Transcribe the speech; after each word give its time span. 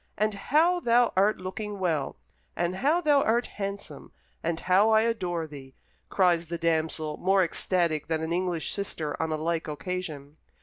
And 0.17 0.33
how 0.33 0.79
thou 0.79 1.13
art 1.15 1.37
looking 1.39 1.77
well, 1.77 2.15
and 2.55 2.77
how 2.77 3.01
thou 3.01 3.21
art 3.21 3.45
handsome, 3.45 4.11
and 4.41 4.59
how 4.61 4.89
I 4.89 5.01
adore 5.03 5.45
thee!" 5.45 5.75
cries 6.09 6.47
the 6.47 6.57
damsel, 6.57 7.17
more 7.17 7.43
ecstatic 7.43 8.07
than 8.07 8.23
an 8.23 8.33
English 8.33 8.73
sister 8.73 9.15
on 9.21 9.31
a 9.31 9.37
like 9.37 9.67
occasion. 9.67 10.37